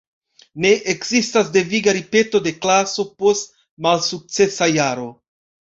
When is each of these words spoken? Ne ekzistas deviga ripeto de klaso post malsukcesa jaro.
Ne 0.63 0.69
ekzistas 0.93 1.51
deviga 1.57 1.93
ripeto 1.99 2.43
de 2.49 2.55
klaso 2.65 3.07
post 3.23 3.55
malsukcesa 3.89 4.73
jaro. 4.81 5.09